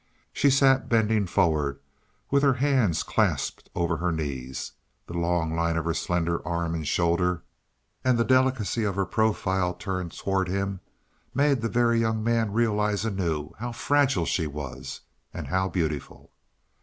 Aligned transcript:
She 0.33 0.49
sat 0.49 0.89
bending 0.89 1.27
forward, 1.27 1.79
with 2.31 2.41
her 2.41 2.53
hands 2.55 3.03
clasped 3.03 3.69
over 3.75 3.97
her 3.97 4.11
knees. 4.11 4.71
The 5.05 5.13
long 5.13 5.53
line 5.55 5.77
of 5.77 5.85
her 5.85 5.93
slender 5.93 6.43
arm 6.43 6.73
and 6.73 6.87
shoulder, 6.87 7.43
and 8.03 8.17
the 8.17 8.25
delicacy 8.25 8.83
of 8.83 8.95
her 8.95 9.05
profile 9.05 9.75
turned 9.75 10.11
towards 10.17 10.49
him, 10.49 10.79
made 11.35 11.61
the 11.61 11.69
Very 11.69 11.99
Young 11.99 12.23
Man 12.23 12.51
realize 12.51 13.05
anew 13.05 13.51
how 13.59 13.73
fragile 13.73 14.25
she 14.25 14.47
was, 14.47 15.01
and 15.35 15.49
how 15.49 15.69
beautiful. 15.69 16.31